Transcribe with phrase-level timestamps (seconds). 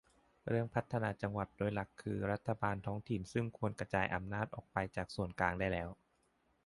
[0.49, 5.89] เรื่องพัฒนาจังหวัด โดยหลักคือรัฐบาลท้องถิ่น ซึ่งควรจะกระจายอำนาจออกไปจากส่วนกลางได้แล้ว